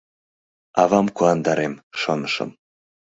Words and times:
«Авам 0.81 1.07
куандарем»,— 1.17 1.73
шонышым. 2.01 2.49